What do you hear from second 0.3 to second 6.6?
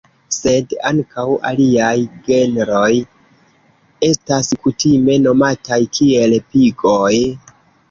Sed ankaŭ aliaj genroj estas kutime nomataj kiel